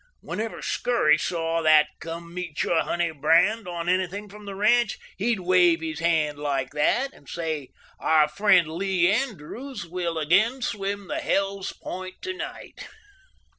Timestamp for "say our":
7.29-8.27